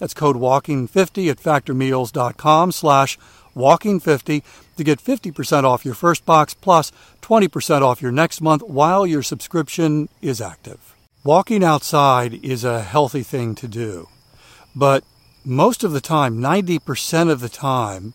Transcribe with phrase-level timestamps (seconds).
[0.00, 3.18] That's code WALKING50 at factormeals.com slash
[3.54, 4.42] WALKING50
[4.76, 6.90] to get 50% off your first box plus
[7.22, 10.96] 20% off your next month while your subscription is active.
[11.22, 14.08] Walking outside is a healthy thing to do,
[14.74, 15.04] but
[15.44, 18.14] most of the time, 90% of the time,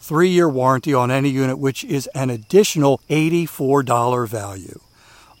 [0.00, 4.80] three year warranty on any unit, which is an additional $84 value.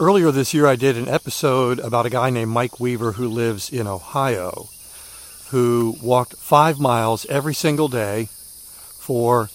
[0.00, 3.70] Earlier this year, I did an episode about a guy named Mike Weaver who lives
[3.70, 4.68] in Ohio,
[5.50, 8.28] who walked five miles every single day
[8.98, 9.50] for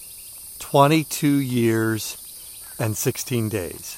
[0.59, 3.97] 22 years and 16 days.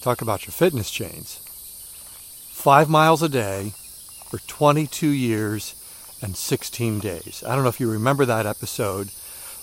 [0.00, 1.40] Talk about your fitness chains.
[2.52, 3.72] Five miles a day
[4.30, 5.74] for 22 years
[6.22, 7.42] and 16 days.
[7.46, 9.08] I don't know if you remember that episode,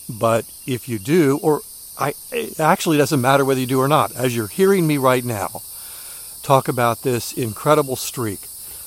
[0.10, 1.62] but if you do, or
[1.98, 5.24] I, it actually doesn't matter whether you do or not, as you're hearing me right
[5.24, 5.62] now
[6.42, 8.40] talk about this incredible streak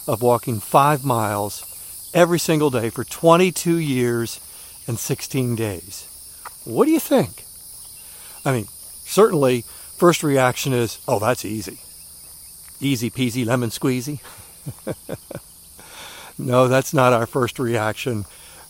[0.09, 4.41] of walking five miles every single day for 22 years
[4.86, 6.14] and 16 days.
[6.65, 7.45] What do you think?
[8.45, 8.67] I mean,
[9.05, 9.63] certainly,
[9.97, 11.79] first reaction is, oh, that's easy.
[12.81, 14.21] Easy peasy lemon squeezy.
[16.39, 18.25] no, that's not our first reaction.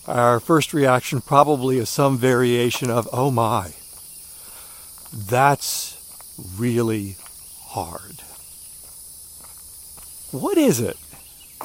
[0.06, 3.72] Our first reaction probably is some variation of, oh my,
[5.12, 5.96] that's
[6.58, 7.16] really
[7.68, 8.20] hard.
[10.30, 10.96] What is it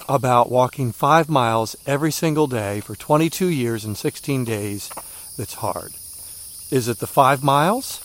[0.08, 4.90] about walking five miles every single day for 22 years and 16 days
[5.38, 5.92] that's hard?
[6.72, 8.00] Is it the five miles?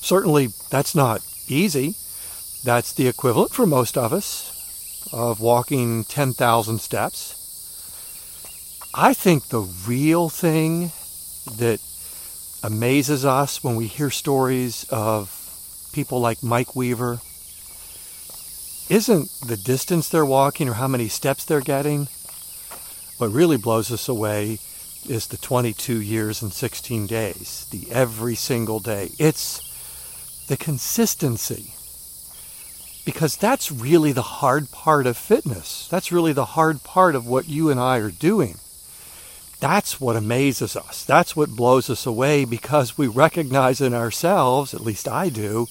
[0.00, 1.96] Certainly, that's not easy.
[2.62, 7.40] That's the equivalent for most of us of walking 10,000 steps.
[8.94, 10.92] I think the real thing
[11.56, 11.80] that
[12.62, 15.40] amazes us when we hear stories of
[15.92, 17.18] people like Mike Weaver
[18.88, 22.08] isn't the distance they're walking or how many steps they're getting.
[23.18, 24.58] What really blows us away
[25.08, 29.10] is the 22 years and 16 days, the every single day.
[29.18, 31.72] It's the consistency.
[33.04, 35.88] Because that's really the hard part of fitness.
[35.88, 38.56] That's really the hard part of what you and I are doing.
[39.60, 41.04] That's what amazes us.
[41.04, 45.66] That's what blows us away because we recognize in ourselves, at least I do,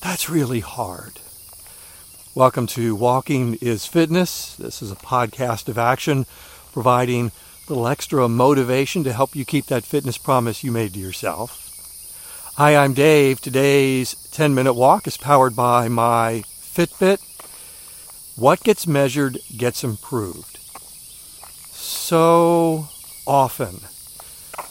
[0.00, 1.20] that's really hard.
[2.34, 4.54] Welcome to Walking is Fitness.
[4.56, 6.24] This is a podcast of action
[6.72, 7.32] providing
[7.68, 11.64] little extra motivation to help you keep that fitness promise you made to yourself.
[12.56, 13.40] Hi, I'm Dave.
[13.40, 17.20] Today's 10 minute walk is powered by my Fitbit.
[18.36, 20.58] What gets measured gets improved.
[21.74, 22.88] So
[23.26, 23.80] often,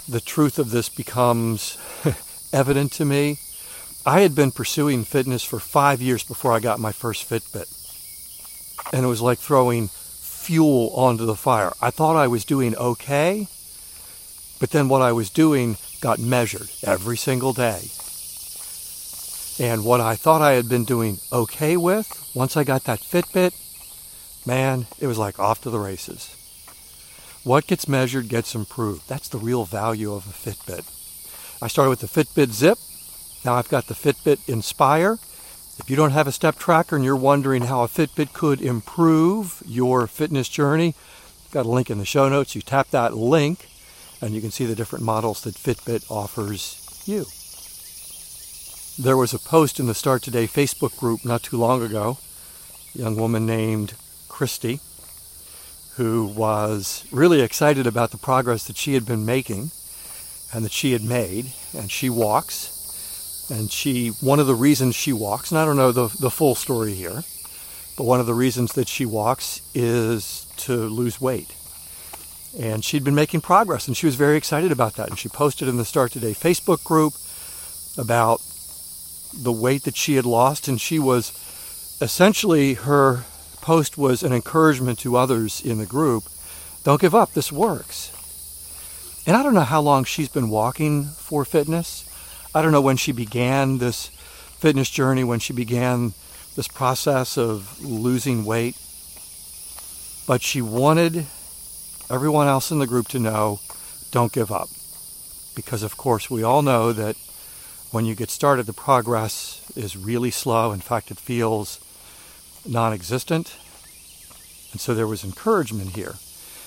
[0.09, 1.77] the truth of this becomes
[2.53, 3.37] evident to me.
[4.05, 7.73] I had been pursuing fitness for five years before I got my first Fitbit.
[8.93, 9.89] And it was like throwing
[10.47, 11.73] fuel onto the fire.
[11.81, 13.47] I thought I was doing okay,
[14.61, 17.81] but then what I was doing got measured every single day.
[19.59, 23.51] And what I thought I had been doing okay with, once I got that Fitbit,
[24.47, 26.33] man, it was like off to the races.
[27.43, 29.09] What gets measured gets improved.
[29.09, 30.85] That's the real value of a Fitbit.
[31.61, 32.77] I started with the Fitbit Zip.
[33.43, 35.19] Now I've got the Fitbit Inspire.
[35.79, 39.61] If you don't have a step tracker and you're wondering how a Fitbit could improve
[39.65, 40.95] your fitness journey,
[41.45, 42.55] I've got a link in the show notes.
[42.55, 43.69] You tap that link
[44.19, 47.25] and you can see the different models that Fitbit offers you.
[49.01, 52.17] There was a post in the Start Today Facebook group not too long ago.
[52.95, 53.93] A young woman named
[54.27, 54.79] Christy
[55.97, 59.71] who was really excited about the progress that she had been making
[60.53, 61.47] and that she had made.
[61.75, 62.76] And she walks.
[63.49, 66.55] And she, one of the reasons she walks, and I don't know the, the full
[66.55, 67.23] story here,
[67.95, 71.55] but one of the reasons that she walks is to lose weight.
[72.59, 75.09] And she'd been making progress, and she was very excited about that.
[75.09, 77.13] And she posted in the Start Today Facebook group
[77.97, 78.41] about
[79.33, 81.31] the weight that she had lost, and she was
[82.01, 83.23] essentially her
[83.61, 86.23] post was an encouragement to others in the group
[86.87, 88.13] don't give up, this works.
[89.27, 92.06] And I don't know how long she's been walking for fitness.
[92.53, 96.13] I don't know when she began this fitness journey, when she began
[96.55, 98.75] this process of losing weight.
[100.27, 101.25] But she wanted
[102.09, 103.59] everyone else in the group to know
[104.11, 104.69] don't give up.
[105.55, 107.15] Because, of course, we all know that
[107.91, 110.71] when you get started, the progress is really slow.
[110.71, 111.79] In fact, it feels
[112.65, 113.55] non existent.
[114.71, 116.15] And so there was encouragement here.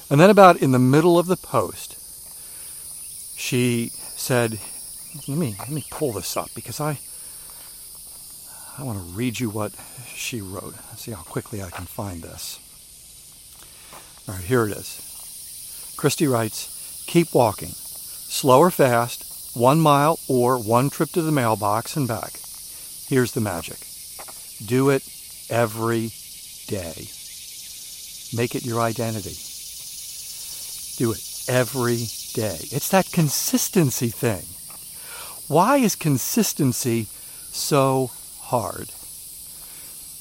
[0.09, 1.97] And then, about in the middle of the post,
[3.38, 4.59] she said,
[5.15, 6.99] let me, let me pull this up because I,
[8.79, 9.73] I want to read you what
[10.07, 10.75] she wrote.
[10.89, 12.59] Let's see how quickly I can find this.
[14.29, 15.95] All right, here it is.
[15.97, 21.97] Christy writes, keep walking, slow or fast, one mile or one trip to the mailbox
[21.97, 22.33] and back.
[23.09, 23.79] Here's the magic.
[24.65, 25.03] Do it
[25.51, 26.12] every
[26.69, 27.09] day.
[28.37, 29.37] Make it your identity.
[30.97, 32.59] Do it every day.
[32.71, 34.45] It's that consistency thing.
[35.50, 37.08] Why is consistency
[37.50, 38.91] so hard?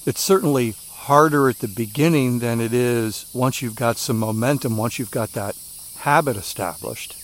[0.07, 4.97] It's certainly harder at the beginning than it is once you've got some momentum, once
[4.97, 5.55] you've got that
[5.99, 7.15] habit established.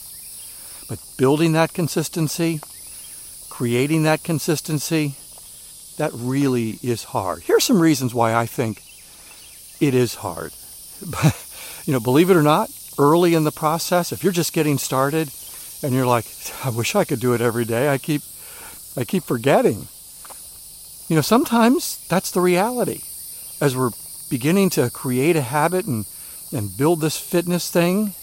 [0.87, 2.59] But building that consistency,
[3.49, 5.15] creating that consistency,
[5.97, 7.41] that really is hard.
[7.41, 8.83] Here are some reasons why I think
[9.81, 10.51] it is hard.
[11.87, 15.29] You know, believe it or not, early in the process, if you're just getting started
[15.83, 16.25] and you're like,
[16.63, 18.21] I wish I could do it every day, I keep,
[18.97, 19.87] I keep forgetting.
[21.07, 23.01] You know, sometimes that's the reality.
[23.61, 23.91] As we're
[24.29, 26.05] beginning to create a habit and,
[26.51, 28.13] and build this fitness thing,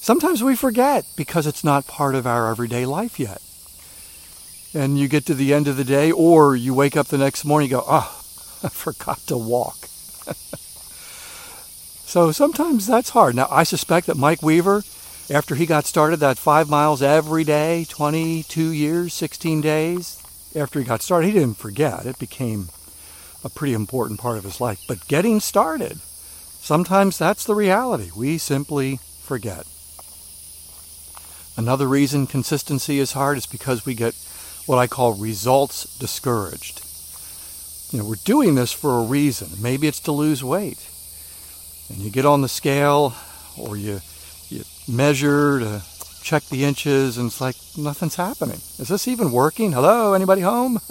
[0.00, 3.40] sometimes we forget because it's not part of our everyday life yet
[4.74, 7.44] and you get to the end of the day, or you wake up the next
[7.44, 8.22] morning and go, oh,
[8.62, 9.76] I forgot to walk.
[12.06, 13.34] so sometimes that's hard.
[13.34, 14.82] Now, I suspect that Mike Weaver,
[15.30, 20.22] after he got started, that five miles every day, 22 years, 16 days,
[20.56, 22.04] after he got started, he didn't forget.
[22.04, 22.68] It became
[23.44, 24.80] a pretty important part of his life.
[24.88, 28.10] But getting started, sometimes that's the reality.
[28.14, 29.66] We simply forget.
[31.56, 34.14] Another reason consistency is hard is because we get
[34.66, 36.82] what I call results discouraged.
[37.92, 39.48] You know, we're doing this for a reason.
[39.60, 40.88] Maybe it's to lose weight.
[41.88, 43.14] And you get on the scale
[43.58, 44.00] or you, you
[44.90, 45.80] measure to uh,
[46.22, 48.56] check the inches and it's like nothing's happening.
[48.78, 49.72] Is this even working?
[49.72, 50.78] Hello, anybody home?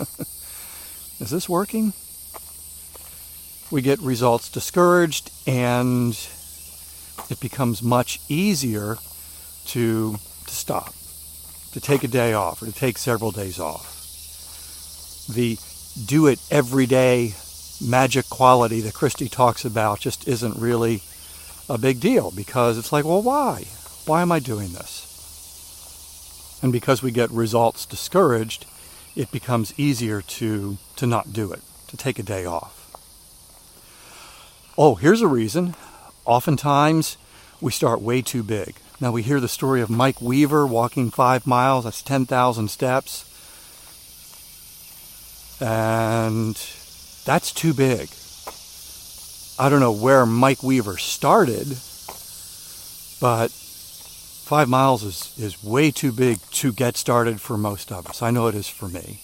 [1.19, 1.93] Is this working?
[3.69, 6.17] We get results discouraged and
[7.29, 8.97] it becomes much easier
[9.67, 10.93] to, to stop
[11.73, 13.95] to take a day off or to take several days off.
[15.33, 15.57] The
[16.05, 17.33] do it every day
[17.81, 21.01] magic quality that Christy talks about just isn't really
[21.69, 23.65] a big deal because it's like, well, why?
[24.09, 26.59] Why am I doing this?
[26.63, 28.65] And because we get results discouraged,
[29.15, 32.89] it becomes easier to, to not do it, to take a day off.
[34.79, 35.75] Oh, here's a reason.
[36.25, 37.17] Oftentimes,
[37.61, 38.77] we start way too big.
[38.99, 43.25] Now we hear the story of Mike Weaver walking five miles, that's 10,000 steps.
[45.61, 46.55] And
[47.25, 48.09] that's too big.
[49.59, 51.77] I don't know where Mike Weaver started,
[53.21, 53.51] but
[54.49, 58.23] five miles is, is way too big to get started for most of us.
[58.23, 59.19] I know it is for me.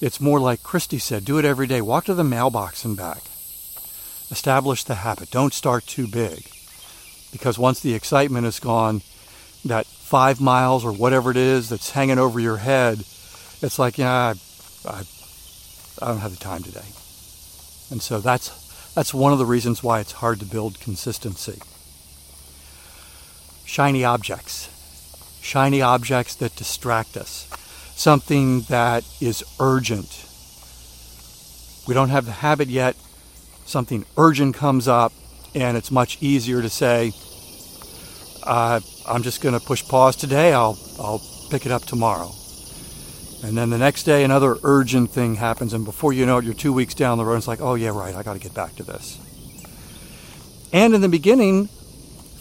[0.00, 1.82] It's more like Christy said do it every day.
[1.82, 3.24] Walk to the mailbox and back.
[4.30, 5.30] Establish the habit.
[5.30, 6.48] Don't start too big.
[7.30, 9.02] Because once the excitement is gone,
[9.66, 13.00] that five miles or whatever it is that's hanging over your head,
[13.60, 14.32] it's like, yeah,
[14.86, 15.02] I, I,
[16.00, 16.88] I don't have the time today.
[17.90, 21.60] And so that's that's one of the reasons why it's hard to build consistency.
[23.64, 24.68] Shiny objects.
[25.40, 27.48] Shiny objects that distract us.
[27.94, 30.26] Something that is urgent.
[31.86, 32.96] We don't have the habit yet.
[33.64, 35.12] Something urgent comes up,
[35.54, 37.12] and it's much easier to say,
[38.44, 40.52] uh, I'm just going to push pause today.
[40.52, 42.30] I'll, I'll pick it up tomorrow.
[43.44, 46.54] And then the next day, another urgent thing happens, and before you know it, you're
[46.54, 47.34] two weeks down the road.
[47.34, 49.18] And It's like, oh, yeah, right, I got to get back to this.
[50.72, 51.68] And in the beginning,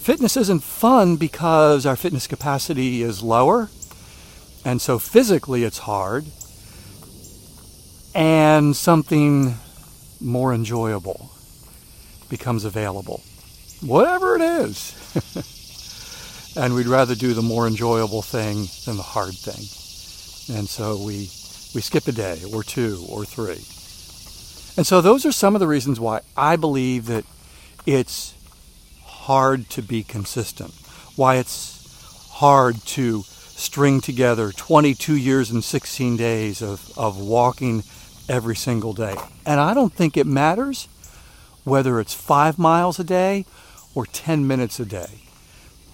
[0.01, 3.69] fitness isn't fun because our fitness capacity is lower.
[4.65, 6.25] And so physically, it's hard.
[8.13, 9.55] And something
[10.19, 11.31] more enjoyable
[12.29, 13.21] becomes available.
[13.81, 14.95] Whatever it is.
[16.57, 20.57] and we'd rather do the more enjoyable thing than the hard thing.
[20.57, 21.29] And so we,
[21.75, 23.63] we skip a day or two or three.
[24.77, 27.25] And so those are some of the reasons why I believe that
[27.85, 28.33] it's
[29.21, 30.73] hard to be consistent,
[31.15, 37.83] why it's hard to string together 22 years and 16 days of, of walking
[38.27, 39.15] every single day.
[39.45, 40.87] And I don't think it matters
[41.63, 43.45] whether it's five miles a day
[43.93, 45.21] or 10 minutes a day.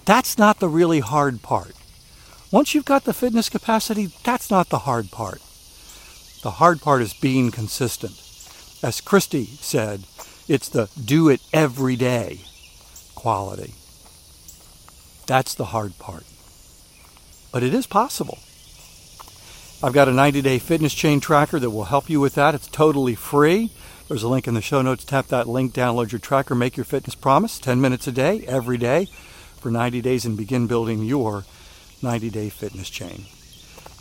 [0.06, 1.72] That's not the really hard part.
[2.50, 5.42] Once you've got the fitness capacity, that's not the hard part.
[6.42, 8.14] The hard part is being consistent.
[8.82, 10.04] As Christy said,
[10.48, 12.40] it's the do it every day
[13.18, 13.74] quality.
[15.26, 16.22] That's the hard part.
[17.50, 18.38] But it is possible.
[19.82, 22.54] I've got a 90 day fitness chain tracker that will help you with that.
[22.54, 23.72] It's totally free.
[24.06, 25.04] There's a link in the show notes.
[25.04, 28.78] Tap that link, download your tracker, make your fitness promise 10 minutes a day, every
[28.78, 29.06] day,
[29.56, 31.44] for 90 days, and begin building your
[32.00, 33.26] 90 day fitness chain.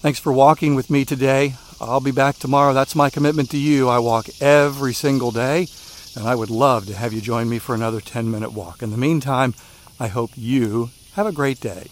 [0.03, 1.55] Thanks for walking with me today.
[1.81, 2.73] I'll be back tomorrow.
[2.73, 3.89] That's my commitment to you.
[3.89, 5.65] I walk every single day,
[6.17, 8.81] and I would love to have you join me for another 10 minute walk.
[8.81, 9.53] In the meantime,
[9.99, 11.89] I hope you have a great day.